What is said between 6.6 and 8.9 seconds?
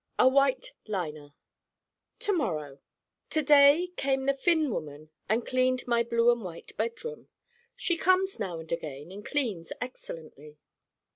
bedroom. She comes now and